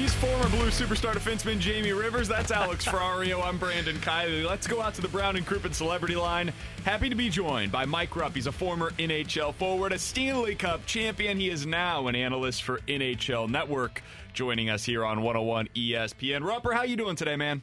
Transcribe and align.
He's 0.00 0.14
former 0.14 0.48
Blue 0.48 0.70
superstar 0.70 1.12
defenseman 1.12 1.58
Jamie 1.58 1.92
Rivers. 1.92 2.26
That's 2.26 2.50
Alex 2.50 2.86
Ferrario. 2.88 3.44
I'm 3.44 3.58
Brandon 3.58 3.96
Kiley. 3.96 4.48
Let's 4.48 4.66
go 4.66 4.80
out 4.80 4.94
to 4.94 5.02
the 5.02 5.08
Brown 5.08 5.36
and 5.36 5.46
Crouppen 5.46 5.74
celebrity 5.74 6.16
line. 6.16 6.54
Happy 6.86 7.10
to 7.10 7.14
be 7.14 7.28
joined 7.28 7.70
by 7.70 7.84
Mike 7.84 8.16
Rupp. 8.16 8.34
He's 8.34 8.46
a 8.46 8.52
former 8.52 8.92
NHL 8.92 9.52
forward, 9.56 9.92
a 9.92 9.98
Stanley 9.98 10.54
Cup 10.54 10.86
champion. 10.86 11.38
He 11.38 11.50
is 11.50 11.66
now 11.66 12.06
an 12.06 12.14
analyst 12.14 12.62
for 12.62 12.78
NHL 12.88 13.50
Network, 13.50 14.02
joining 14.32 14.70
us 14.70 14.86
here 14.86 15.04
on 15.04 15.20
101 15.20 15.68
ESPN. 15.74 16.40
Rupper, 16.44 16.72
how 16.72 16.84
you 16.84 16.96
doing 16.96 17.14
today, 17.14 17.36
man? 17.36 17.62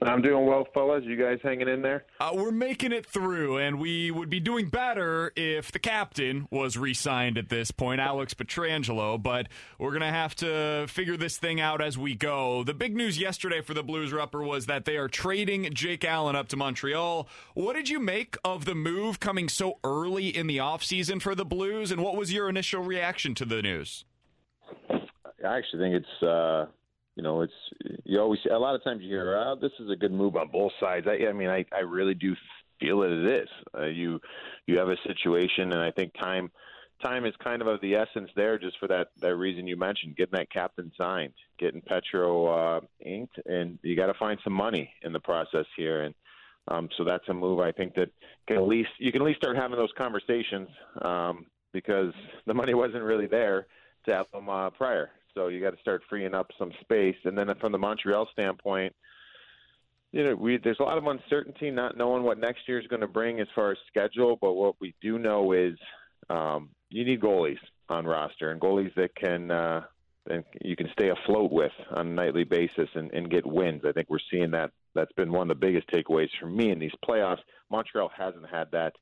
I'm 0.00 0.22
doing 0.22 0.46
well, 0.46 0.66
fellas. 0.72 1.02
You 1.04 1.16
guys 1.16 1.40
hanging 1.42 1.68
in 1.68 1.82
there? 1.82 2.04
Uh, 2.20 2.30
we're 2.32 2.52
making 2.52 2.92
it 2.92 3.04
through, 3.04 3.58
and 3.58 3.80
we 3.80 4.12
would 4.12 4.30
be 4.30 4.38
doing 4.38 4.68
better 4.68 5.32
if 5.34 5.72
the 5.72 5.80
captain 5.80 6.46
was 6.52 6.78
re 6.78 6.94
signed 6.94 7.36
at 7.36 7.48
this 7.48 7.72
point, 7.72 8.00
Alex 8.00 8.32
Pietrangelo, 8.32 9.20
but 9.20 9.48
we're 9.78 9.90
going 9.90 10.02
to 10.02 10.06
have 10.06 10.36
to 10.36 10.86
figure 10.88 11.16
this 11.16 11.36
thing 11.36 11.60
out 11.60 11.82
as 11.82 11.98
we 11.98 12.14
go. 12.14 12.62
The 12.62 12.74
big 12.74 12.94
news 12.94 13.18
yesterday 13.18 13.60
for 13.60 13.74
the 13.74 13.82
Blues 13.82 14.12
Rupper 14.12 14.46
was 14.46 14.66
that 14.66 14.84
they 14.84 14.96
are 14.96 15.08
trading 15.08 15.68
Jake 15.74 16.04
Allen 16.04 16.36
up 16.36 16.46
to 16.48 16.56
Montreal. 16.56 17.28
What 17.54 17.74
did 17.74 17.88
you 17.88 17.98
make 17.98 18.36
of 18.44 18.66
the 18.66 18.76
move 18.76 19.18
coming 19.18 19.48
so 19.48 19.80
early 19.82 20.28
in 20.28 20.46
the 20.46 20.58
offseason 20.58 21.20
for 21.20 21.34
the 21.34 21.44
Blues, 21.44 21.90
and 21.90 22.02
what 22.02 22.16
was 22.16 22.32
your 22.32 22.48
initial 22.48 22.82
reaction 22.82 23.34
to 23.34 23.44
the 23.44 23.62
news? 23.62 24.04
I 24.90 25.58
actually 25.58 25.80
think 25.80 26.04
it's. 26.04 26.22
Uh 26.22 26.66
you 27.18 27.24
know, 27.24 27.42
it's 27.42 27.52
you 28.04 28.20
always 28.20 28.38
a 28.48 28.56
lot 28.56 28.76
of 28.76 28.84
times 28.84 29.02
you 29.02 29.08
hear, 29.08 29.36
"Oh, 29.36 29.56
this 29.60 29.72
is 29.80 29.90
a 29.90 29.96
good 29.96 30.12
move 30.12 30.36
on 30.36 30.50
both 30.52 30.70
sides." 30.78 31.08
I, 31.08 31.26
I 31.26 31.32
mean, 31.32 31.48
I, 31.48 31.64
I 31.74 31.80
really 31.80 32.14
do 32.14 32.36
feel 32.78 33.00
that 33.00 33.10
it 33.10 33.42
is. 33.42 33.48
Uh, 33.76 33.86
you 33.86 34.20
you 34.68 34.78
have 34.78 34.88
a 34.88 34.96
situation, 35.04 35.72
and 35.72 35.82
I 35.82 35.90
think 35.90 36.14
time 36.14 36.48
time 37.02 37.26
is 37.26 37.34
kind 37.42 37.60
of 37.60 37.66
of 37.66 37.80
the 37.80 37.96
essence 37.96 38.30
there, 38.36 38.56
just 38.56 38.78
for 38.78 38.86
that 38.86 39.08
that 39.20 39.34
reason 39.34 39.66
you 39.66 39.76
mentioned, 39.76 40.14
getting 40.14 40.38
that 40.38 40.52
captain 40.52 40.92
signed, 40.96 41.32
getting 41.58 41.80
Petro 41.80 42.46
uh, 42.46 42.80
inked, 43.04 43.36
and 43.46 43.80
you 43.82 43.96
got 43.96 44.06
to 44.06 44.14
find 44.14 44.38
some 44.44 44.52
money 44.52 44.88
in 45.02 45.12
the 45.12 45.18
process 45.18 45.66
here, 45.76 46.02
and 46.02 46.14
um, 46.68 46.88
so 46.96 47.02
that's 47.02 47.28
a 47.28 47.34
move 47.34 47.58
I 47.58 47.72
think 47.72 47.96
that 47.96 48.10
can 48.46 48.58
at 48.58 48.68
least 48.68 48.90
you 49.00 49.10
can 49.10 49.22
at 49.22 49.26
least 49.26 49.40
start 49.40 49.56
having 49.56 49.76
those 49.76 49.92
conversations 49.98 50.68
um, 51.02 51.46
because 51.72 52.14
the 52.46 52.54
money 52.54 52.74
wasn't 52.74 53.02
really 53.02 53.26
there 53.26 53.66
to 54.06 54.14
have 54.14 54.26
them 54.32 54.48
uh, 54.48 54.70
prior. 54.70 55.10
So 55.38 55.46
you 55.46 55.60
got 55.60 55.70
to 55.70 55.80
start 55.80 56.02
freeing 56.10 56.34
up 56.34 56.50
some 56.58 56.72
space. 56.80 57.14
And 57.24 57.38
then 57.38 57.46
from 57.60 57.70
the 57.70 57.78
Montreal 57.78 58.26
standpoint, 58.32 58.92
you 60.10 60.24
know, 60.24 60.34
we 60.34 60.58
there's 60.58 60.80
a 60.80 60.82
lot 60.82 60.98
of 60.98 61.06
uncertainty, 61.06 61.70
not 61.70 61.96
knowing 61.96 62.24
what 62.24 62.40
next 62.40 62.66
year 62.66 62.80
is 62.80 62.88
going 62.88 63.02
to 63.02 63.06
bring 63.06 63.38
as 63.38 63.46
far 63.54 63.70
as 63.70 63.78
schedule. 63.86 64.36
But 64.40 64.54
what 64.54 64.74
we 64.80 64.94
do 65.00 65.16
know 65.16 65.52
is 65.52 65.74
um, 66.28 66.70
you 66.90 67.04
need 67.04 67.20
goalies 67.20 67.60
on 67.88 68.04
roster 68.04 68.50
and 68.50 68.60
goalies 68.60 68.92
that 68.96 69.14
can 69.14 69.52
uh, 69.52 69.82
and 70.28 70.42
you 70.64 70.74
can 70.74 70.88
stay 70.92 71.10
afloat 71.10 71.52
with 71.52 71.72
on 71.92 72.08
a 72.08 72.10
nightly 72.10 72.42
basis 72.42 72.88
and, 72.94 73.12
and 73.12 73.30
get 73.30 73.46
wins. 73.46 73.82
I 73.86 73.92
think 73.92 74.10
we're 74.10 74.18
seeing 74.32 74.50
that. 74.50 74.72
That's 74.96 75.12
been 75.12 75.30
one 75.30 75.48
of 75.50 75.60
the 75.60 75.66
biggest 75.66 75.86
takeaways 75.88 76.30
for 76.40 76.48
me 76.48 76.72
in 76.72 76.80
these 76.80 76.90
playoffs. 77.08 77.42
Montreal 77.70 78.10
hasn't 78.16 78.48
had 78.50 78.72
that. 78.72 78.94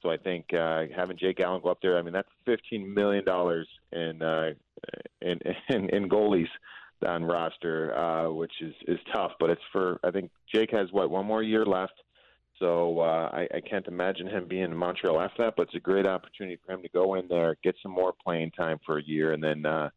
So 0.00 0.10
I 0.10 0.16
think 0.16 0.46
uh, 0.54 0.84
having 0.96 1.18
Jake 1.18 1.40
Allen 1.40 1.60
go 1.62 1.68
up 1.70 1.78
there, 1.82 1.98
I 1.98 2.02
mean, 2.02 2.14
that's 2.14 2.28
fifteen 2.46 2.94
million 2.94 3.24
dollars 3.26 3.68
in, 3.92 4.22
uh, 4.22 4.52
in 5.68 6.08
goalies 6.08 6.48
on 7.06 7.24
roster, 7.24 7.96
uh, 7.96 8.30
which 8.32 8.52
is 8.60 8.74
is 8.86 8.98
tough. 9.12 9.32
But 9.40 9.50
it's 9.50 9.62
for 9.72 9.98
I 10.04 10.10
think 10.10 10.30
Jake 10.52 10.70
has 10.72 10.88
what 10.92 11.10
one 11.10 11.26
more 11.26 11.42
year 11.42 11.64
left, 11.64 11.94
so 12.58 13.00
uh, 13.00 13.30
I, 13.32 13.48
I 13.54 13.60
can't 13.60 13.86
imagine 13.86 14.26
him 14.26 14.46
being 14.48 14.64
in 14.64 14.76
Montreal 14.76 15.20
after 15.20 15.44
that. 15.44 15.54
But 15.56 15.64
it's 15.64 15.74
a 15.74 15.80
great 15.80 16.06
opportunity 16.06 16.58
for 16.64 16.72
him 16.72 16.82
to 16.82 16.88
go 16.88 17.14
in 17.14 17.28
there, 17.28 17.56
get 17.62 17.74
some 17.82 17.92
more 17.92 18.12
playing 18.24 18.52
time 18.52 18.78
for 18.84 18.98
a 18.98 19.02
year, 19.02 19.32
and 19.32 19.42
then. 19.42 19.66
Uh, 19.66 19.90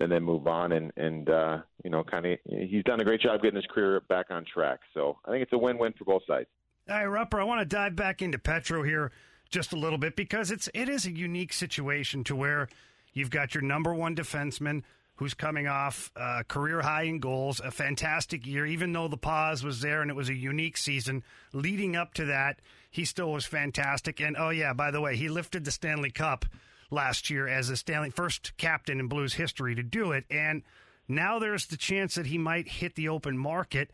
and 0.00 0.10
then 0.10 0.24
move 0.24 0.48
on 0.48 0.72
and 0.72 0.92
and 0.96 1.30
uh, 1.30 1.58
you 1.84 1.90
know 1.90 2.02
kind 2.02 2.26
of 2.26 2.38
he's 2.46 2.82
done 2.82 3.00
a 3.00 3.04
great 3.04 3.20
job 3.20 3.40
getting 3.40 3.54
his 3.54 3.66
career 3.66 4.00
back 4.08 4.26
on 4.30 4.44
track. 4.44 4.80
So 4.92 5.18
I 5.24 5.30
think 5.30 5.44
it's 5.44 5.52
a 5.52 5.58
win-win 5.58 5.94
for 5.96 6.04
both 6.04 6.22
sides. 6.26 6.48
All 6.90 7.06
right, 7.06 7.28
Rupper, 7.30 7.40
I 7.40 7.44
want 7.44 7.60
to 7.60 7.64
dive 7.64 7.94
back 7.94 8.20
into 8.20 8.38
Petro 8.38 8.82
here 8.82 9.12
just 9.50 9.72
a 9.72 9.76
little 9.76 9.98
bit 9.98 10.16
because 10.16 10.50
it's 10.50 10.68
it 10.74 10.88
is 10.88 11.06
a 11.06 11.12
unique 11.12 11.52
situation 11.52 12.24
to 12.24 12.34
where 12.34 12.68
you've 13.14 13.30
got 13.30 13.54
your 13.54 13.62
number 13.62 13.94
one 13.94 14.14
defenseman 14.14 14.82
who's 15.16 15.34
coming 15.34 15.68
off 15.68 16.10
uh, 16.16 16.42
career 16.48 16.82
high 16.82 17.04
in 17.04 17.20
goals, 17.20 17.60
a 17.60 17.70
fantastic 17.70 18.46
year. 18.46 18.66
Even 18.66 18.92
though 18.92 19.08
the 19.08 19.16
pause 19.16 19.62
was 19.62 19.80
there 19.80 20.02
and 20.02 20.10
it 20.10 20.16
was 20.16 20.28
a 20.28 20.34
unique 20.34 20.76
season, 20.76 21.22
leading 21.52 21.94
up 21.94 22.14
to 22.14 22.24
that, 22.26 22.58
he 22.90 23.04
still 23.04 23.32
was 23.32 23.46
fantastic. 23.46 24.20
And 24.20 24.36
oh 24.36 24.50
yeah, 24.50 24.72
by 24.72 24.90
the 24.90 25.00
way, 25.00 25.16
he 25.16 25.28
lifted 25.28 25.64
the 25.64 25.70
Stanley 25.70 26.10
Cup 26.10 26.44
last 26.90 27.30
year 27.30 27.46
as 27.46 27.68
the 27.68 27.76
Stanley 27.76 28.10
first 28.10 28.56
captain 28.56 29.00
in 29.00 29.06
Blues 29.08 29.34
history 29.34 29.74
to 29.74 29.82
do 29.82 30.12
it. 30.12 30.24
And 30.30 30.62
now 31.06 31.38
there's 31.38 31.66
the 31.66 31.76
chance 31.76 32.16
that 32.16 32.26
he 32.26 32.38
might 32.38 32.68
hit 32.68 32.96
the 32.96 33.08
open 33.08 33.38
market. 33.38 33.90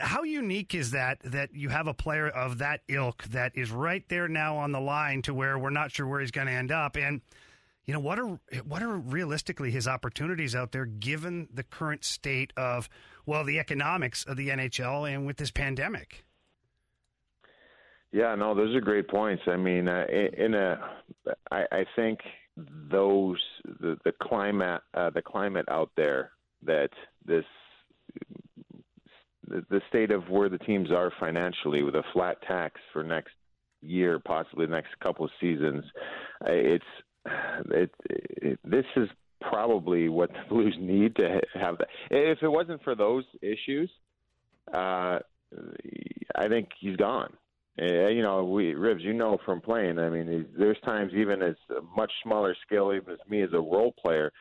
How 0.00 0.22
unique 0.22 0.74
is 0.74 0.92
that 0.92 1.18
that 1.24 1.54
you 1.54 1.68
have 1.68 1.86
a 1.86 1.94
player 1.94 2.28
of 2.28 2.58
that 2.58 2.80
ilk 2.88 3.24
that 3.24 3.52
is 3.54 3.70
right 3.70 4.06
there 4.08 4.28
now 4.28 4.56
on 4.58 4.72
the 4.72 4.80
line 4.80 5.22
to 5.22 5.34
where 5.34 5.58
we're 5.58 5.70
not 5.70 5.90
sure 5.90 6.06
where 6.06 6.20
he's 6.20 6.30
going 6.30 6.46
to 6.46 6.52
end 6.52 6.72
up 6.72 6.96
and 6.96 7.20
you 7.84 7.92
know 7.92 8.00
what 8.00 8.18
are 8.18 8.38
what 8.64 8.82
are 8.82 8.96
realistically 8.96 9.70
his 9.70 9.86
opportunities 9.86 10.54
out 10.54 10.72
there 10.72 10.86
given 10.86 11.48
the 11.52 11.62
current 11.62 12.04
state 12.04 12.52
of 12.56 12.88
well 13.26 13.44
the 13.44 13.58
economics 13.58 14.24
of 14.24 14.36
the 14.36 14.48
NHL 14.48 15.10
and 15.12 15.26
with 15.26 15.36
this 15.36 15.50
pandemic? 15.50 16.24
Yeah 18.12 18.34
no 18.34 18.54
those 18.54 18.74
are 18.74 18.80
great 18.80 19.08
points. 19.08 19.42
I 19.46 19.56
mean 19.56 19.88
uh, 19.88 20.06
in 20.36 20.54
a 20.54 20.78
I, 21.50 21.64
I 21.70 21.84
think 21.96 22.20
those 22.56 23.40
the, 23.80 23.96
the 24.04 24.12
climate 24.22 24.80
uh, 24.94 25.10
the 25.10 25.22
climate 25.22 25.66
out 25.68 25.90
there 25.96 26.30
that 26.62 26.90
this 27.24 27.44
the, 29.46 29.64
the 29.68 29.80
state 29.88 30.10
of 30.10 30.28
where 30.30 30.48
the 30.48 30.58
teams 30.58 30.90
are 30.90 31.12
financially 31.20 31.82
with 31.82 31.94
a 31.94 32.04
flat 32.12 32.40
tax 32.46 32.80
for 32.92 33.02
next 33.02 33.32
year, 33.82 34.18
possibly 34.18 34.66
the 34.66 34.72
next 34.72 34.98
couple 35.02 35.24
of 35.24 35.30
seasons, 35.40 35.84
it's 36.46 36.84
it, 37.70 37.90
it, 38.10 38.58
this 38.64 38.84
is 38.96 39.08
probably 39.40 40.08
what 40.08 40.30
the 40.30 40.42
Blues 40.48 40.76
need 40.78 41.16
to 41.16 41.40
have. 41.54 41.78
That. 41.78 41.88
If 42.10 42.42
it 42.42 42.48
wasn't 42.48 42.82
for 42.82 42.94
those 42.94 43.24
issues, 43.42 43.90
uh, 44.72 45.18
I 46.36 46.48
think 46.48 46.68
he's 46.80 46.96
gone. 46.96 47.32
Uh, 47.80 48.06
you 48.06 48.22
know, 48.22 48.44
we 48.44 48.74
Ribs, 48.74 49.02
you 49.02 49.12
know 49.12 49.38
from 49.44 49.60
playing. 49.60 49.98
I 49.98 50.08
mean, 50.08 50.46
there's 50.56 50.78
times 50.84 51.12
even 51.14 51.42
as 51.42 51.56
a 51.70 51.82
much 51.96 52.12
smaller 52.22 52.56
scale, 52.64 52.92
even 52.94 53.14
as 53.14 53.18
me 53.28 53.42
as 53.42 53.50
a 53.52 53.58
role 53.58 53.92
player. 54.00 54.32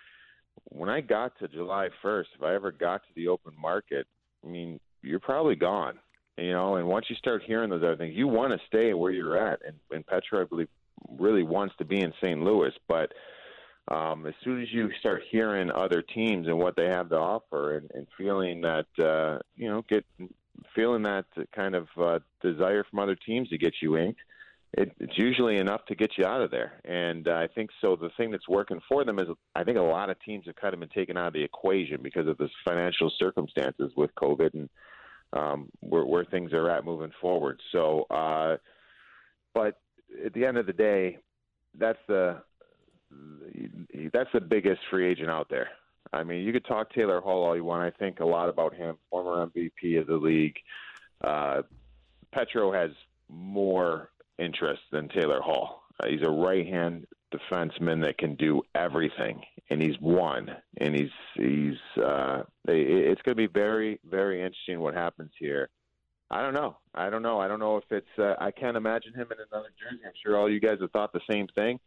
When 0.65 0.89
I 0.89 1.01
got 1.01 1.37
to 1.39 1.47
July 1.47 1.89
1st, 2.03 2.25
if 2.35 2.43
I 2.43 2.53
ever 2.53 2.71
got 2.71 3.01
to 3.01 3.09
the 3.15 3.27
open 3.27 3.53
market, 3.59 4.05
I 4.45 4.49
mean, 4.49 4.79
you're 5.01 5.19
probably 5.19 5.55
gone. 5.55 5.97
You 6.37 6.51
know, 6.51 6.75
and 6.75 6.87
once 6.87 7.07
you 7.09 7.15
start 7.15 7.43
hearing 7.45 7.69
those 7.69 7.83
other 7.83 7.95
things, 7.95 8.15
you 8.15 8.27
want 8.27 8.53
to 8.53 8.67
stay 8.67 8.93
where 8.93 9.11
you're 9.11 9.37
at. 9.37 9.59
And, 9.65 9.75
and 9.91 10.05
Petro, 10.05 10.41
I 10.41 10.45
believe, 10.45 10.67
really 11.09 11.43
wants 11.43 11.75
to 11.77 11.85
be 11.85 11.99
in 11.99 12.13
St. 12.21 12.41
Louis, 12.41 12.71
but 12.87 13.11
um, 13.89 14.25
as 14.25 14.33
soon 14.43 14.61
as 14.61 14.67
you 14.71 14.89
start 14.99 15.23
hearing 15.29 15.69
other 15.71 16.01
teams 16.01 16.47
and 16.47 16.57
what 16.57 16.75
they 16.75 16.87
have 16.87 17.09
to 17.09 17.17
offer, 17.17 17.77
and, 17.77 17.91
and 17.93 18.07
feeling 18.17 18.61
that 18.61 18.85
uh, 19.03 19.39
you 19.55 19.69
know 19.69 19.83
get 19.89 20.05
feeling 20.75 21.03
that 21.03 21.25
kind 21.55 21.75
of 21.75 21.87
uh, 21.99 22.19
desire 22.41 22.85
from 22.89 22.99
other 22.99 23.15
teams 23.15 23.49
to 23.49 23.57
get 23.57 23.73
you 23.81 23.97
inked, 23.97 24.21
it, 24.73 24.91
it's 24.99 25.17
usually 25.17 25.57
enough 25.57 25.85
to 25.87 25.95
get 25.95 26.11
you 26.17 26.25
out 26.25 26.41
of 26.41 26.51
there. 26.51 26.81
And 26.85 27.27
uh, 27.27 27.33
I 27.33 27.47
think 27.53 27.69
so. 27.81 27.95
The 27.95 28.09
thing 28.17 28.31
that's 28.31 28.47
working 28.47 28.79
for 28.87 29.03
them 29.03 29.19
is 29.19 29.27
I 29.55 29.63
think 29.63 29.77
a 29.77 29.81
lot 29.81 30.09
of 30.09 30.19
teams 30.21 30.45
have 30.45 30.55
kind 30.55 30.73
of 30.73 30.79
been 30.79 30.89
taken 30.89 31.17
out 31.17 31.27
of 31.27 31.33
the 31.33 31.43
equation 31.43 32.01
because 32.01 32.27
of 32.27 32.37
the 32.37 32.49
financial 32.65 33.11
circumstances 33.19 33.91
with 33.95 34.11
COVID 34.15 34.53
and 34.53 34.69
um, 35.33 35.69
where, 35.81 36.05
where 36.05 36.25
things 36.25 36.53
are 36.53 36.69
at 36.69 36.85
moving 36.85 37.11
forward. 37.19 37.59
So, 37.71 38.03
uh, 38.09 38.57
but 39.53 39.79
at 40.25 40.33
the 40.33 40.45
end 40.45 40.57
of 40.57 40.65
the 40.65 40.73
day, 40.73 41.17
that's 41.77 41.99
the 42.07 42.41
that's 44.11 44.29
the 44.33 44.41
biggest 44.41 44.81
free 44.89 45.07
agent 45.07 45.29
out 45.29 45.47
there. 45.49 45.69
I 46.11 46.23
mean, 46.23 46.43
you 46.43 46.51
could 46.51 46.65
talk 46.65 46.93
Taylor 46.93 47.21
Hall 47.21 47.43
all 47.43 47.55
you 47.55 47.63
want. 47.63 47.83
I 47.83 47.97
think 47.97 48.19
a 48.19 48.25
lot 48.25 48.49
about 48.49 48.75
him, 48.75 48.97
former 49.09 49.47
MVP 49.47 49.99
of 49.99 50.07
the 50.07 50.15
league. 50.15 50.55
Uh, 51.23 51.63
Petro 52.33 52.71
has 52.71 52.91
more 53.29 54.09
interest 54.37 54.81
than 54.91 55.09
Taylor 55.09 55.41
Hall. 55.41 55.83
Uh, 55.99 56.07
he's 56.07 56.21
a 56.23 56.29
right 56.29 56.65
hand 56.65 57.05
defenseman 57.33 58.03
that 58.03 58.17
can 58.17 58.35
do 58.35 58.61
everything, 58.75 59.41
and 59.69 59.81
he's 59.81 59.99
won. 60.01 60.51
And 60.77 60.95
he's 60.95 61.09
he's 61.35 62.03
uh, 62.03 62.43
it's 62.67 63.21
going 63.21 63.35
to 63.35 63.47
be 63.47 63.47
very 63.47 63.99
very 64.09 64.41
interesting 64.41 64.79
what 64.79 64.93
happens 64.93 65.31
here. 65.39 65.69
I 66.33 66.41
don't 66.41 66.55
know. 66.55 66.77
I 66.95 67.11
don't 67.11 67.21
know. 67.21 67.39
I 67.39 67.47
don't 67.47 67.59
know 67.59 67.77
if 67.77 67.83
it's. 67.91 68.07
Uh, 68.17 68.33
I 68.39 68.49
can't 68.49 68.75
imagine 68.75 69.13
him 69.13 69.27
in 69.31 69.37
another 69.51 69.69
jersey. 69.79 70.01
I'm 70.03 70.13
sure 70.25 70.35
all 70.35 70.51
you 70.51 70.59
guys 70.59 70.79
have 70.81 70.89
thought 70.89 71.13
the 71.13 71.21
same 71.29 71.45
thing. 71.53 71.79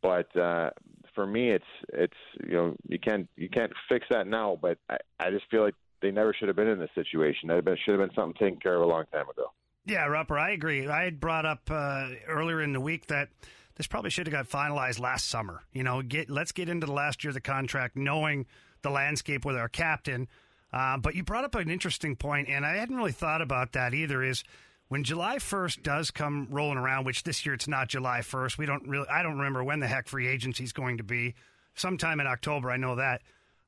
But 0.00 0.34
uh, 0.34 0.70
for 1.14 1.26
me, 1.26 1.50
it's 1.50 1.64
it's 1.92 2.16
you 2.42 2.54
know 2.54 2.76
you 2.88 2.98
can't 2.98 3.28
you 3.36 3.50
can't 3.50 3.70
fix 3.90 4.06
that 4.10 4.26
now. 4.26 4.58
But 4.60 4.78
I, 4.88 4.96
I 5.20 5.30
just 5.30 5.44
feel 5.50 5.62
like 5.62 5.74
they 6.00 6.10
never 6.10 6.32
should 6.32 6.48
have 6.48 6.56
been 6.56 6.68
in 6.68 6.78
this 6.78 6.88
situation. 6.94 7.50
That 7.50 7.64
should 7.84 7.98
have 7.98 8.08
been 8.08 8.16
something 8.16 8.34
taken 8.34 8.60
care 8.60 8.76
of 8.76 8.82
a 8.82 8.86
long 8.86 9.04
time 9.12 9.28
ago. 9.28 9.52
Yeah, 9.84 10.06
Rupper, 10.06 10.40
I 10.40 10.52
agree. 10.52 10.88
I 10.88 11.04
had 11.04 11.20
brought 11.20 11.44
up 11.44 11.70
uh, 11.70 12.08
earlier 12.28 12.62
in 12.62 12.72
the 12.72 12.80
week 12.80 13.08
that 13.08 13.28
this 13.74 13.86
probably 13.86 14.10
should 14.10 14.26
have 14.26 14.32
got 14.32 14.48
finalized 14.48 15.00
last 15.00 15.28
summer. 15.28 15.64
You 15.72 15.82
know, 15.82 16.00
get 16.00 16.30
let's 16.30 16.52
get 16.52 16.70
into 16.70 16.86
the 16.86 16.94
last 16.94 17.22
year 17.22 17.30
of 17.30 17.34
the 17.34 17.42
contract, 17.42 17.94
knowing 17.94 18.46
the 18.80 18.90
landscape 18.90 19.44
with 19.44 19.56
our 19.56 19.68
captain. 19.68 20.28
Uh, 20.72 20.96
but 20.96 21.14
you 21.14 21.22
brought 21.22 21.44
up 21.44 21.54
an 21.54 21.70
interesting 21.70 22.16
point, 22.16 22.48
and 22.48 22.64
I 22.64 22.76
hadn't 22.76 22.96
really 22.96 23.12
thought 23.12 23.42
about 23.42 23.72
that 23.72 23.92
either. 23.94 24.22
Is 24.22 24.42
when 24.88 25.04
July 25.04 25.36
1st 25.36 25.82
does 25.82 26.10
come 26.10 26.48
rolling 26.50 26.78
around, 26.78 27.04
which 27.04 27.22
this 27.22 27.44
year 27.44 27.54
it's 27.54 27.68
not 27.68 27.88
July 27.88 28.20
1st. 28.20 28.58
We 28.58 28.66
don't 28.66 28.86
really, 28.88 29.08
I 29.08 29.22
don't 29.22 29.38
remember 29.38 29.62
when 29.62 29.80
the 29.80 29.88
heck 29.88 30.08
free 30.08 30.28
agency 30.28 30.64
is 30.64 30.72
going 30.72 30.98
to 30.98 31.04
be. 31.04 31.34
Sometime 31.74 32.20
in 32.20 32.26
October, 32.26 32.70
I 32.70 32.76
know 32.76 32.96
that. 32.96 33.22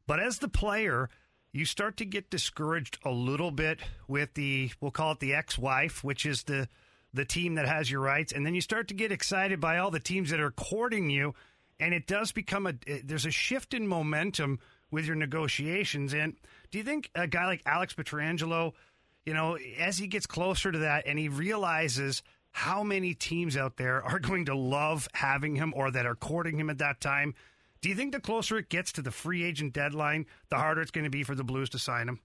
But 0.06 0.20
as 0.20 0.38
the 0.38 0.48
player, 0.48 1.08
you 1.52 1.64
start 1.64 1.96
to 1.98 2.04
get 2.04 2.30
discouraged 2.30 2.98
a 3.04 3.10
little 3.10 3.50
bit 3.50 3.80
with 4.08 4.34
the, 4.34 4.70
we'll 4.80 4.90
call 4.90 5.12
it 5.12 5.20
the 5.20 5.34
ex-wife, 5.34 6.04
which 6.04 6.26
is 6.26 6.42
the 6.42 6.68
the 7.14 7.24
team 7.24 7.54
that 7.54 7.68
has 7.68 7.90
your 7.90 8.00
rights, 8.00 8.32
and 8.32 8.44
then 8.44 8.54
you 8.54 8.60
start 8.60 8.88
to 8.88 8.94
get 8.94 9.12
excited 9.12 9.60
by 9.60 9.78
all 9.78 9.90
the 9.90 10.00
teams 10.00 10.30
that 10.30 10.40
are 10.40 10.50
courting 10.50 11.08
you, 11.08 11.32
and 11.78 11.94
it 11.94 12.06
does 12.06 12.32
become 12.32 12.66
a 12.66 12.74
there's 13.04 13.24
a 13.24 13.30
shift 13.30 13.72
in 13.72 13.86
momentum 13.86 14.58
with 14.90 15.06
your 15.06 15.16
negotiations. 15.16 16.14
And 16.14 16.34
do 16.70 16.78
you 16.78 16.84
think 16.84 17.10
a 17.14 17.26
guy 17.26 17.46
like 17.46 17.62
Alex 17.66 17.94
Pietrangelo– 17.94 18.72
you 19.24 19.32
know, 19.32 19.56
as 19.78 19.98
he 19.98 20.06
gets 20.06 20.26
closer 20.26 20.70
to 20.70 20.78
that 20.78 21.06
and 21.06 21.18
he 21.18 21.28
realizes 21.28 22.22
how 22.52 22.82
many 22.82 23.14
teams 23.14 23.56
out 23.56 23.76
there 23.76 24.02
are 24.02 24.18
going 24.20 24.44
to 24.46 24.54
love 24.54 25.08
having 25.12 25.56
him 25.56 25.72
or 25.76 25.90
that 25.90 26.06
are 26.06 26.14
courting 26.14 26.58
him 26.58 26.70
at 26.70 26.78
that 26.78 27.00
time, 27.00 27.34
do 27.80 27.88
you 27.88 27.94
think 27.94 28.12
the 28.12 28.20
closer 28.20 28.56
it 28.58 28.68
gets 28.68 28.92
to 28.92 29.02
the 29.02 29.10
free 29.10 29.44
agent 29.44 29.72
deadline, 29.72 30.26
the 30.48 30.56
harder 30.56 30.80
it's 30.80 30.90
going 30.90 31.04
to 31.04 31.10
be 31.10 31.22
for 31.22 31.34
the 31.34 31.44
Blues 31.44 31.68
to 31.70 31.78
sign 31.78 32.08
him? 32.08 32.20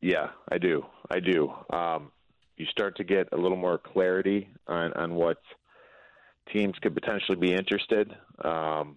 Yeah, 0.00 0.30
I 0.50 0.56
do. 0.56 0.86
I 1.10 1.20
do. 1.20 1.52
Um, 1.70 2.10
you 2.56 2.64
start 2.66 2.96
to 2.96 3.04
get 3.04 3.28
a 3.32 3.36
little 3.36 3.58
more 3.58 3.76
clarity 3.76 4.48
on, 4.66 4.94
on 4.94 5.14
what 5.14 5.36
teams 6.50 6.74
could 6.80 6.94
potentially 6.94 7.36
be 7.36 7.52
interested. 7.52 8.16
Um, 8.42 8.96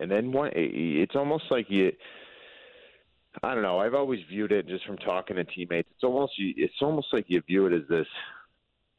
and 0.00 0.10
then 0.10 0.32
one, 0.32 0.50
it's 0.54 1.16
almost 1.16 1.44
like 1.50 1.66
you 1.68 1.92
I 3.42 3.54
don't 3.54 3.62
know. 3.62 3.78
I've 3.78 3.94
always 3.94 4.20
viewed 4.28 4.52
it 4.52 4.66
just 4.66 4.84
from 4.86 4.96
talking 4.98 5.36
to 5.36 5.44
teammates. 5.44 5.88
It's 5.94 6.04
almost 6.04 6.32
it's 6.38 6.74
almost 6.80 7.08
like 7.12 7.26
you 7.28 7.40
view 7.42 7.66
it 7.66 7.72
as 7.72 7.86
this 7.88 8.06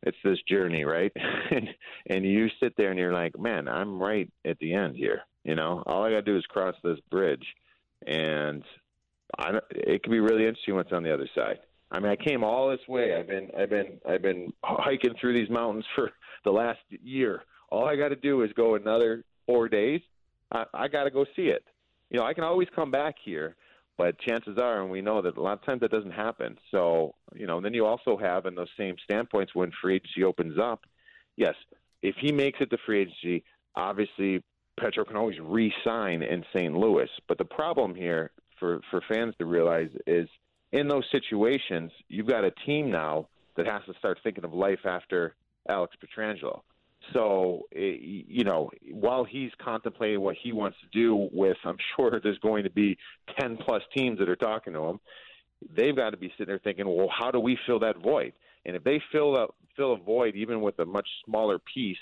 it's 0.03 0.17
this 0.23 0.37
journey, 0.47 0.85
right? 0.85 1.11
and 1.51 1.67
and 2.09 2.25
you 2.25 2.47
sit 2.59 2.75
there 2.77 2.91
and 2.91 2.99
you're 2.99 3.13
like, 3.13 3.37
man, 3.37 3.67
I'm 3.67 4.01
right 4.01 4.31
at 4.45 4.57
the 4.59 4.73
end 4.73 4.95
here. 4.95 5.21
You 5.43 5.55
know, 5.55 5.83
all 5.85 6.03
I 6.03 6.11
got 6.11 6.17
to 6.17 6.21
do 6.21 6.37
is 6.37 6.45
cross 6.45 6.75
this 6.83 6.99
bridge, 7.09 7.45
and 8.05 8.63
I 9.37 9.59
it 9.71 10.03
could 10.03 10.11
be 10.11 10.19
really 10.19 10.45
interesting 10.45 10.75
what's 10.75 10.91
on 10.91 11.03
the 11.03 11.13
other 11.13 11.29
side. 11.35 11.59
I 11.91 11.99
mean, 11.99 12.11
I 12.11 12.15
came 12.15 12.43
all 12.43 12.69
this 12.69 12.87
way. 12.87 13.15
I've 13.15 13.27
been 13.27 13.49
I've 13.57 13.69
been 13.69 13.99
I've 14.07 14.21
been 14.21 14.53
hiking 14.63 15.15
through 15.19 15.33
these 15.33 15.49
mountains 15.49 15.85
for 15.95 16.11
the 16.45 16.51
last 16.51 16.79
year. 16.89 17.43
All 17.69 17.85
I 17.85 17.95
got 17.95 18.09
to 18.09 18.15
do 18.15 18.43
is 18.43 18.51
go 18.55 18.75
another 18.75 19.23
four 19.45 19.67
days. 19.69 20.01
I, 20.51 20.65
I 20.73 20.87
got 20.87 21.03
to 21.03 21.11
go 21.11 21.25
see 21.35 21.47
it. 21.47 21.63
You 22.09 22.19
know, 22.19 22.25
I 22.25 22.33
can 22.33 22.43
always 22.43 22.67
come 22.75 22.91
back 22.91 23.15
here 23.23 23.55
but 23.99 24.17
chances 24.19 24.57
are, 24.57 24.81
and 24.81 24.89
we 24.89 25.01
know 25.01 25.21
that 25.21 25.35
a 25.35 25.41
lot 25.41 25.59
of 25.59 25.65
times 25.65 25.81
that 25.81 25.91
doesn't 25.91 26.11
happen. 26.11 26.57
So, 26.71 27.15
you 27.35 27.45
know, 27.45 27.57
and 27.57 27.65
then 27.65 27.73
you 27.73 27.85
also 27.85 28.17
have 28.17 28.45
in 28.45 28.55
those 28.55 28.69
same 28.77 28.95
standpoints 29.03 29.53
when 29.53 29.73
free 29.81 29.95
agency 29.95 30.23
opens 30.23 30.57
up, 30.57 30.85
yes, 31.35 31.53
if 32.01 32.15
he 32.21 32.31
makes 32.31 32.59
it 32.61 32.69
to 32.69 32.77
free 32.85 33.01
agency, 33.01 33.43
obviously 33.75 34.41
Petro 34.79 35.03
can 35.03 35.17
always 35.17 35.37
re-sign 35.41 36.23
in 36.23 36.45
St. 36.55 36.73
Louis. 36.73 37.09
But 37.27 37.39
the 37.39 37.45
problem 37.45 37.93
here 37.93 38.31
for 38.57 38.79
for 38.89 39.01
fans 39.11 39.33
to 39.39 39.45
realize 39.45 39.89
is 40.07 40.29
in 40.71 40.87
those 40.87 41.03
situations, 41.11 41.91
you've 42.07 42.27
got 42.27 42.45
a 42.45 42.51
team 42.65 42.89
now 42.89 43.27
that 43.57 43.65
has 43.65 43.81
to 43.87 43.93
start 43.99 44.19
thinking 44.23 44.45
of 44.45 44.53
life 44.53 44.85
after 44.85 45.35
Alex 45.67 45.93
Pietrangelo. 46.01 46.61
So, 47.13 47.63
eh, 47.75 47.97
you 47.99 48.43
know, 48.43 48.71
while 48.91 49.23
he's 49.23 49.51
contemplating 49.61 50.21
what 50.21 50.35
he 50.41 50.51
wants 50.51 50.77
to 50.81 50.87
do 50.97 51.29
with, 51.31 51.57
I'm 51.65 51.77
sure 51.95 52.19
there's 52.23 52.39
going 52.39 52.63
to 52.63 52.69
be 52.69 52.97
10 53.39 53.57
plus 53.57 53.81
teams 53.95 54.19
that 54.19 54.29
are 54.29 54.35
talking 54.35 54.73
to 54.73 54.83
him. 54.83 54.99
They've 55.75 55.95
got 55.95 56.11
to 56.11 56.17
be 56.17 56.31
sitting 56.37 56.47
there 56.47 56.59
thinking, 56.59 56.87
well, 56.87 57.09
how 57.17 57.31
do 57.31 57.39
we 57.39 57.57
fill 57.65 57.79
that 57.79 57.97
void? 58.01 58.33
And 58.65 58.75
if 58.75 58.83
they 58.83 59.01
fill 59.11 59.35
a, 59.35 59.47
fill 59.75 59.93
a 59.93 59.97
void 59.97 60.35
even 60.35 60.61
with 60.61 60.79
a 60.79 60.85
much 60.85 61.07
smaller 61.25 61.59
piece, 61.59 61.97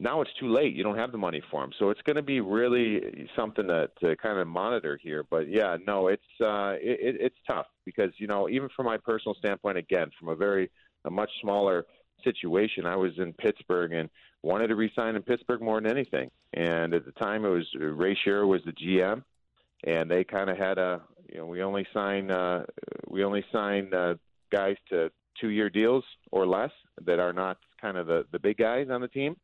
now 0.00 0.22
it's 0.22 0.30
too 0.40 0.48
late. 0.48 0.74
You 0.74 0.82
don't 0.82 0.96
have 0.96 1.12
the 1.12 1.18
money 1.18 1.42
for 1.50 1.62
him. 1.62 1.72
So 1.78 1.90
it's 1.90 2.00
going 2.02 2.16
to 2.16 2.22
be 2.22 2.40
really 2.40 3.28
something 3.36 3.66
to, 3.68 3.90
to 4.02 4.16
kind 4.16 4.38
of 4.38 4.48
monitor 4.48 4.98
here. 5.00 5.24
But 5.28 5.48
yeah, 5.48 5.76
no, 5.86 6.08
it's 6.08 6.22
uh, 6.40 6.72
it, 6.80 7.16
it's 7.20 7.36
tough 7.46 7.66
because 7.84 8.10
you 8.16 8.26
know 8.26 8.48
even 8.48 8.70
from 8.74 8.86
my 8.86 8.96
personal 8.96 9.34
standpoint, 9.34 9.76
again, 9.76 10.10
from 10.18 10.30
a 10.30 10.34
very 10.34 10.70
a 11.04 11.10
much 11.10 11.30
smaller 11.42 11.84
situation. 12.24 12.86
I 12.86 12.96
was 12.96 13.12
in 13.18 13.32
Pittsburgh 13.34 13.92
and 13.92 14.08
wanted 14.42 14.68
to 14.68 14.76
resign 14.76 15.16
in 15.16 15.22
Pittsburgh 15.22 15.60
more 15.60 15.80
than 15.80 15.90
anything. 15.90 16.30
And 16.54 16.94
at 16.94 17.04
the 17.04 17.12
time, 17.12 17.44
it 17.44 17.48
was 17.48 17.66
Ray 17.78 18.18
Shero 18.24 18.48
was 18.48 18.62
the 18.64 18.72
GM, 18.72 19.22
and 19.84 20.10
they 20.10 20.24
kind 20.24 20.50
of 20.50 20.56
had 20.56 20.78
a 20.78 21.02
you 21.28 21.38
know 21.38 21.46
we 21.46 21.62
only 21.62 21.86
sign 21.92 22.30
uh, 22.30 22.64
we 23.08 23.24
only 23.24 23.44
sign 23.52 23.92
uh, 23.94 24.14
guys 24.50 24.76
to 24.90 25.10
two 25.40 25.48
year 25.48 25.70
deals 25.70 26.04
or 26.32 26.46
less 26.46 26.70
that 27.04 27.20
are 27.20 27.32
not 27.32 27.58
kind 27.80 27.96
of 27.96 28.06
the 28.06 28.24
the 28.32 28.38
big 28.38 28.56
guys 28.56 28.88
on 28.90 29.00
the 29.00 29.08
team. 29.08 29.36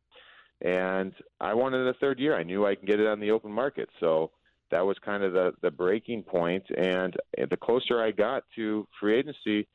And 0.61 1.13
I 1.39 1.53
wanted 1.53 1.87
a 1.87 1.93
third 1.99 2.19
year. 2.19 2.35
I 2.35 2.43
knew 2.43 2.65
I 2.65 2.75
could 2.75 2.87
get 2.87 2.99
it 2.99 3.07
on 3.07 3.19
the 3.19 3.31
open 3.31 3.51
market, 3.51 3.89
so 3.99 4.31
that 4.71 4.85
was 4.85 4.97
kind 5.03 5.23
of 5.23 5.33
the 5.33 5.53
the 5.61 5.71
breaking 5.71 6.23
point. 6.23 6.63
And 6.75 7.15
the 7.37 7.57
closer 7.57 8.01
I 8.01 8.11
got 8.11 8.43
to 8.55 8.87
free 8.99 9.19
agency, 9.19 9.67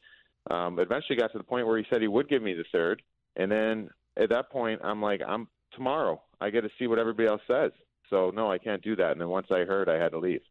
um, 0.51 0.79
eventually 0.79 1.17
got 1.17 1.33
to 1.33 1.39
the 1.39 1.45
point 1.45 1.67
where 1.67 1.79
he 1.79 1.85
said 1.91 2.03
he 2.03 2.09
would 2.09 2.29
give 2.29 2.43
me 2.43 2.55
the 2.55 2.65
third, 2.73 3.03
and 3.37 3.51
then 3.51 3.91
at 4.17 4.31
that 4.31 4.51
point, 4.51 4.81
I'm 4.85 5.01
like, 5.01 5.21
I'm 5.27 5.49
tomorrow. 5.73 6.21
I 6.41 6.51
get 6.51 6.63
to 6.63 6.71
see 6.79 6.87
what 6.87 6.99
everybody 6.99 7.29
else 7.29 7.41
says. 7.47 7.73
So 8.11 8.31
no, 8.35 8.51
I 8.51 8.59
can't 8.59 8.83
do 8.83 8.95
that. 8.97 9.13
And 9.13 9.21
then 9.21 9.29
once 9.29 9.47
I 9.51 9.61
heard, 9.61 9.89
I 9.89 9.95
had 9.95 10.11
to 10.13 10.19
leave. 10.19 10.43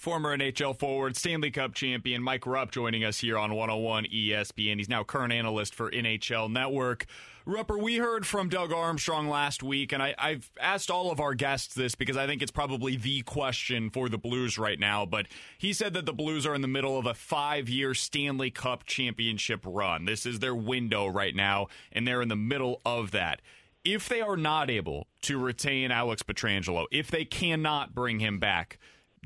Former 0.00 0.34
NHL 0.34 0.78
forward, 0.78 1.14
Stanley 1.14 1.50
Cup 1.50 1.74
champion 1.74 2.22
Mike 2.22 2.46
Rupp 2.46 2.70
joining 2.70 3.04
us 3.04 3.18
here 3.18 3.36
on 3.36 3.52
101 3.52 4.06
ESPN. 4.06 4.78
He's 4.78 4.88
now 4.88 5.04
current 5.04 5.30
analyst 5.30 5.74
for 5.74 5.90
NHL 5.90 6.50
Network. 6.50 7.04
Rupper, 7.46 7.78
we 7.78 7.96
heard 7.96 8.26
from 8.26 8.48
Doug 8.48 8.72
Armstrong 8.72 9.28
last 9.28 9.62
week, 9.62 9.92
and 9.92 10.02
I, 10.02 10.14
have 10.16 10.50
asked 10.58 10.90
all 10.90 11.10
of 11.10 11.20
our 11.20 11.34
guests 11.34 11.74
this 11.74 11.94
because 11.94 12.16
I 12.16 12.26
think 12.26 12.40
it's 12.40 12.50
probably 12.50 12.96
the 12.96 13.20
question 13.20 13.90
for 13.90 14.08
the 14.08 14.16
Blues 14.16 14.56
right 14.56 14.80
now. 14.80 15.04
But 15.04 15.26
he 15.58 15.74
said 15.74 15.92
that 15.92 16.06
the 16.06 16.14
Blues 16.14 16.46
are 16.46 16.54
in 16.54 16.62
the 16.62 16.68
middle 16.68 16.98
of 16.98 17.04
a 17.04 17.12
five 17.12 17.68
year 17.68 17.92
Stanley 17.92 18.50
Cup 18.50 18.86
championship 18.86 19.60
run. 19.66 20.06
This 20.06 20.24
is 20.24 20.38
their 20.38 20.54
window 20.54 21.08
right 21.08 21.36
now, 21.36 21.66
and 21.92 22.08
they're 22.08 22.22
in 22.22 22.28
the 22.28 22.36
middle 22.36 22.80
of 22.86 23.10
that. 23.10 23.42
If 23.84 24.08
they 24.08 24.22
are 24.22 24.38
not 24.38 24.70
able 24.70 25.08
to 25.22 25.38
retain 25.38 25.90
Alex 25.90 26.22
Pietrangelo, 26.22 26.86
if 26.90 27.10
they 27.10 27.26
cannot 27.26 27.94
bring 27.94 28.20
him 28.20 28.38
back, 28.38 28.78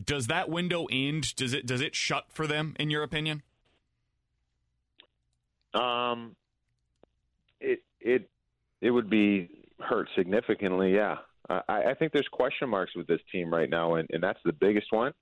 does 0.02 0.26
that 0.26 0.48
window 0.48 0.86
end? 0.90 1.34
Does 1.36 1.52
it 1.52 1.66
does 1.66 1.80
it 1.80 1.94
shut 1.94 2.26
for 2.30 2.46
them 2.46 2.74
in 2.78 2.90
your 2.90 3.02
opinion? 3.02 3.42
Um, 5.72 6.36
it 7.60 7.82
it 8.00 8.28
it 8.80 8.90
would 8.90 9.10
be 9.10 9.48
hurt 9.80 10.08
significantly. 10.16 10.94
Yeah, 10.94 11.16
I, 11.48 11.62
I 11.68 11.94
think 11.94 12.12
there's 12.12 12.28
question 12.28 12.68
marks 12.68 12.94
with 12.96 13.06
this 13.06 13.20
team 13.30 13.52
right 13.52 13.68
now, 13.68 13.94
and, 13.94 14.08
and 14.12 14.22
that's 14.22 14.40
the 14.44 14.52
biggest 14.52 14.88
one. 14.90 15.12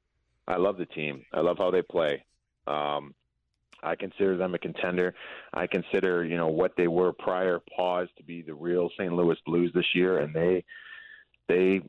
I 0.46 0.56
love 0.56 0.76
the 0.76 0.86
team. 0.86 1.24
I 1.32 1.40
love 1.40 1.58
how 1.58 1.70
they 1.70 1.82
play. 1.82 2.24
Um, 2.66 3.14
I 3.82 3.96
consider 3.96 4.36
them 4.36 4.54
a 4.54 4.58
contender. 4.58 5.14
I 5.52 5.66
consider 5.66 6.24
you 6.24 6.36
know 6.36 6.48
what 6.48 6.72
they 6.76 6.88
were 6.88 7.12
prior 7.12 7.60
pause 7.76 8.08
to 8.16 8.22
be 8.22 8.42
the 8.42 8.54
real 8.54 8.90
St. 8.98 9.12
Louis 9.12 9.36
Blues 9.44 9.72
this 9.74 9.94
year, 9.94 10.18
and 10.18 10.34
they 10.34 10.64
they 11.48 11.82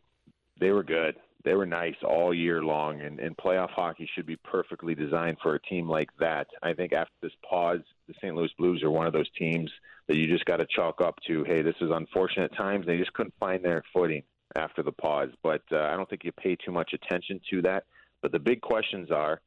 they 0.59 0.71
were 0.71 0.83
good. 0.83 1.15
They 1.43 1.55
were 1.55 1.65
nice 1.65 1.95
all 2.03 2.33
year 2.33 2.63
long, 2.63 3.01
and, 3.01 3.19
and 3.19 3.35
playoff 3.35 3.71
hockey 3.71 4.09
should 4.15 4.25
be 4.25 4.37
perfectly 4.37 4.95
designed 4.95 5.37
for 5.43 5.55
a 5.55 5.61
team 5.61 5.89
like 5.89 6.09
that. 6.19 6.47
I 6.61 6.73
think 6.73 6.93
after 6.93 7.13
this 7.21 7.33
pause, 7.47 7.81
the 8.07 8.13
St. 8.21 8.33
Louis 8.33 8.51
Blues 8.57 8.81
are 8.81 8.91
one 8.91 9.07
of 9.07 9.13
those 9.13 9.29
teams 9.37 9.69
that 10.07 10.15
you 10.15 10.27
just 10.27 10.45
got 10.45 10.57
to 10.57 10.65
chalk 10.73 11.01
up 11.01 11.19
to. 11.27 11.43
Hey, 11.43 11.61
this 11.61 11.75
is 11.81 11.91
unfortunate 11.91 12.55
times. 12.55 12.85
They 12.85 12.97
just 12.97 13.13
couldn't 13.13 13.33
find 13.39 13.63
their 13.63 13.83
footing 13.93 14.23
after 14.55 14.83
the 14.83 14.91
pause, 14.91 15.29
but 15.41 15.63
uh, 15.71 15.81
I 15.81 15.97
don't 15.97 16.09
think 16.09 16.23
you 16.23 16.31
pay 16.31 16.55
too 16.55 16.71
much 16.71 16.93
attention 16.93 17.41
to 17.49 17.61
that. 17.63 17.85
But 18.21 18.31
the 18.31 18.39
big 18.39 18.61
questions 18.61 19.11
are 19.11 19.41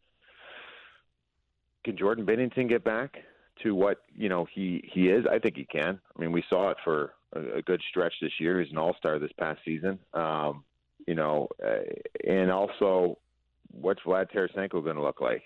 can 1.84 1.96
Jordan 1.96 2.26
Binnington 2.26 2.68
get 2.68 2.84
back 2.84 3.16
to 3.62 3.74
what 3.74 3.98
you 4.14 4.28
know 4.28 4.46
he 4.52 4.86
he 4.92 5.08
is? 5.08 5.24
I 5.30 5.38
think 5.38 5.56
he 5.56 5.64
can. 5.64 6.00
I 6.16 6.20
mean, 6.20 6.32
we 6.32 6.44
saw 6.50 6.70
it 6.70 6.76
for 6.84 7.14
a, 7.32 7.58
a 7.58 7.62
good 7.62 7.80
stretch 7.88 8.12
this 8.20 8.32
year. 8.38 8.60
He's 8.60 8.72
an 8.72 8.78
All 8.78 8.94
Star 8.98 9.18
this 9.18 9.32
past 9.38 9.60
season. 9.64 9.98
Um, 10.12 10.64
you 11.06 11.14
know, 11.14 11.48
uh, 11.64 11.80
and 12.26 12.50
also 12.50 13.18
what's 13.70 14.00
Vlad 14.02 14.30
Tarasenko 14.32 14.82
going 14.82 14.96
to 14.96 15.02
look 15.02 15.20
like? 15.20 15.42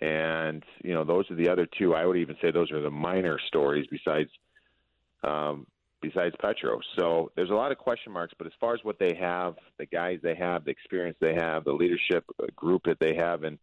And 0.00 0.62
you 0.82 0.92
know, 0.92 1.04
those 1.04 1.30
are 1.30 1.36
the 1.36 1.48
other 1.48 1.66
two. 1.78 1.94
I 1.94 2.04
would 2.04 2.16
even 2.16 2.36
say 2.42 2.50
those 2.50 2.70
are 2.70 2.80
the 2.80 2.90
minor 2.90 3.38
stories 3.48 3.86
besides 3.90 4.30
um, 5.24 5.66
besides 6.02 6.34
Petro. 6.40 6.80
So 6.98 7.30
there's 7.34 7.50
a 7.50 7.54
lot 7.54 7.72
of 7.72 7.78
question 7.78 8.12
marks. 8.12 8.34
But 8.36 8.46
as 8.46 8.52
far 8.60 8.74
as 8.74 8.80
what 8.82 8.98
they 8.98 9.14
have, 9.18 9.56
the 9.78 9.86
guys 9.86 10.18
they 10.22 10.34
have, 10.34 10.64
the 10.64 10.70
experience 10.70 11.16
they 11.20 11.34
have, 11.34 11.64
the 11.64 11.72
leadership 11.72 12.24
group 12.54 12.82
that 12.84 12.98
they 13.00 13.14
have, 13.16 13.44
and 13.44 13.58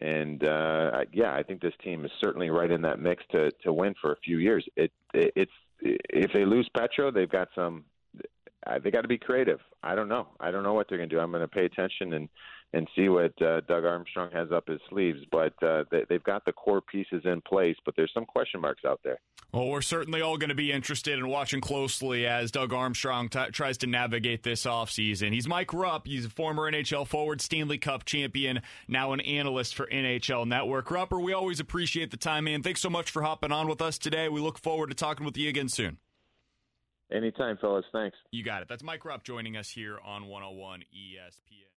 and 0.00 0.44
uh, 0.44 1.04
yeah, 1.12 1.34
I 1.34 1.42
think 1.42 1.60
this 1.60 1.74
team 1.82 2.04
is 2.04 2.10
certainly 2.20 2.50
right 2.50 2.70
in 2.70 2.82
that 2.82 2.98
mix 2.98 3.22
to 3.32 3.50
to 3.64 3.72
win 3.72 3.94
for 4.00 4.12
a 4.12 4.16
few 4.16 4.38
years. 4.38 4.66
It, 4.76 4.92
it 5.14 5.32
it's 5.36 5.52
if 5.80 6.32
they 6.32 6.44
lose 6.44 6.68
Petro, 6.76 7.10
they've 7.10 7.30
got 7.30 7.48
some. 7.54 7.84
They 8.82 8.90
got 8.90 9.02
to 9.02 9.08
be 9.08 9.18
creative. 9.18 9.60
I 9.82 9.94
don't 9.94 10.08
know. 10.08 10.28
I 10.40 10.50
don't 10.50 10.62
know 10.62 10.74
what 10.74 10.88
they're 10.88 10.98
going 10.98 11.10
to 11.10 11.14
do. 11.14 11.20
I'm 11.20 11.30
going 11.30 11.42
to 11.42 11.48
pay 11.48 11.64
attention 11.64 12.14
and 12.14 12.28
and 12.74 12.88
see 12.96 13.08
what 13.08 13.40
uh, 13.42 13.60
Doug 13.68 13.84
Armstrong 13.84 14.30
has 14.32 14.50
up 14.50 14.68
his 14.68 14.80
sleeves. 14.88 15.20
But 15.30 15.52
uh, 15.62 15.84
they, 15.90 16.04
they've 16.08 16.22
got 16.22 16.44
the 16.44 16.52
core 16.52 16.80
pieces 16.80 17.22
in 17.24 17.40
place, 17.42 17.76
but 17.84 17.94
there's 17.96 18.12
some 18.14 18.24
question 18.24 18.60
marks 18.60 18.84
out 18.86 19.00
there. 19.04 19.18
Well, 19.52 19.68
we're 19.68 19.82
certainly 19.82 20.22
all 20.22 20.38
going 20.38 20.48
to 20.48 20.54
be 20.54 20.72
interested 20.72 21.18
in 21.18 21.28
watching 21.28 21.60
closely 21.60 22.26
as 22.26 22.50
Doug 22.50 22.72
Armstrong 22.72 23.28
t- 23.28 23.50
tries 23.52 23.76
to 23.78 23.86
navigate 23.86 24.42
this 24.42 24.64
offseason. 24.64 25.34
He's 25.34 25.46
Mike 25.46 25.74
Rupp. 25.74 26.06
He's 26.06 26.24
a 26.24 26.30
former 26.30 26.70
NHL 26.72 27.06
forward, 27.06 27.42
Stanley 27.42 27.76
Cup 27.76 28.06
champion, 28.06 28.62
now 28.88 29.12
an 29.12 29.20
analyst 29.20 29.74
for 29.74 29.86
NHL 29.88 30.46
Network. 30.46 30.88
Rupper, 30.88 31.22
we 31.22 31.34
always 31.34 31.60
appreciate 31.60 32.10
the 32.10 32.16
time, 32.16 32.44
man. 32.44 32.62
Thanks 32.62 32.80
so 32.80 32.88
much 32.88 33.10
for 33.10 33.20
hopping 33.20 33.52
on 33.52 33.68
with 33.68 33.82
us 33.82 33.98
today. 33.98 34.30
We 34.30 34.40
look 34.40 34.58
forward 34.58 34.88
to 34.88 34.94
talking 34.94 35.26
with 35.26 35.36
you 35.36 35.50
again 35.50 35.68
soon. 35.68 35.98
Anytime, 37.12 37.58
fellas. 37.58 37.84
Thanks. 37.92 38.16
You 38.30 38.42
got 38.42 38.62
it. 38.62 38.68
That's 38.68 38.82
Mike 38.82 39.04
Rupp 39.04 39.22
joining 39.24 39.56
us 39.56 39.68
here 39.68 39.98
on 40.04 40.26
101 40.26 40.80
ESPN. 40.80 41.62